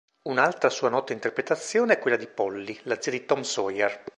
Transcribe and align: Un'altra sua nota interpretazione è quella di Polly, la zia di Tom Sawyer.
Un'altra 0.23 0.71
sua 0.71 0.89
nota 0.89 1.13
interpretazione 1.13 1.93
è 1.93 1.99
quella 1.99 2.17
di 2.17 2.25
Polly, 2.25 2.75
la 2.85 2.99
zia 2.99 3.11
di 3.11 3.23
Tom 3.27 3.43
Sawyer. 3.43 4.03